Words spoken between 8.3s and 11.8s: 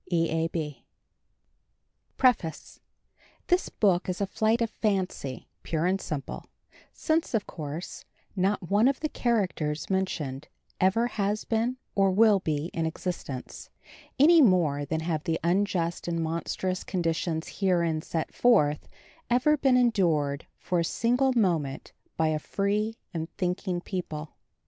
not one of the characters mentioned ever has been